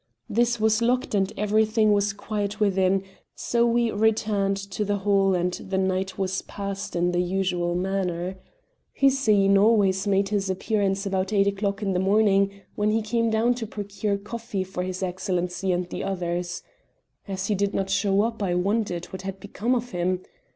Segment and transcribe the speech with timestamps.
[0.27, 3.03] This was locked and everything was quiet within,
[3.35, 8.37] so we returned to the hall, and the night was passed in the usual manner.
[8.95, 13.53] Hussein always made his appearance about eight o'clock in the morning, when he came down
[13.53, 16.63] to procure coffee for his Excellency and the others.
[17.27, 20.21] As he did not show up I wondered what had become of him.